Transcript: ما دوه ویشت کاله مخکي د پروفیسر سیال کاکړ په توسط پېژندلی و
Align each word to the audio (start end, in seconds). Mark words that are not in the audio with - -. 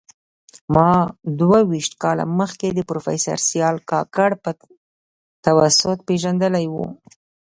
ما 0.75 0.91
دوه 1.39 1.59
ویشت 1.69 1.93
کاله 2.03 2.25
مخکي 2.39 2.69
د 2.73 2.79
پروفیسر 2.89 3.37
سیال 3.49 3.77
کاکړ 3.89 4.29
په 4.43 4.51
توسط 5.45 5.97
پېژندلی 6.07 6.65
و 6.69 6.75